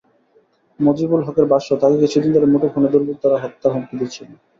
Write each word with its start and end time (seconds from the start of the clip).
মজিবুল 0.79 1.21
হকের 1.23 1.45
ভাষ্য, 1.51 1.69
তাঁকে 1.81 1.97
কিছুদিন 2.03 2.31
ধরে 2.35 2.47
মুঠোফোনে 2.47 2.87
দুর্বৃত্তরা 2.93 3.37
হত্যার 3.43 3.73
হুমকি 3.73 3.95
দিচ্ছিল। 3.99 4.27